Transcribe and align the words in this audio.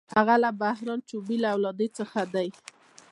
هغه 0.15 0.35
د 0.43 0.45
بهرام 0.61 0.99
چوبین 1.09 1.39
له 1.43 1.49
اولادې 1.55 1.87
څخه 1.97 2.21
دی. 2.33 2.47